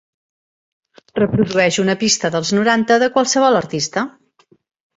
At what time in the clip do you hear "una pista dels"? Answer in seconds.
1.85-2.55